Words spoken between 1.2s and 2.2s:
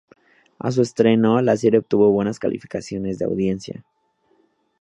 la serie obtuvo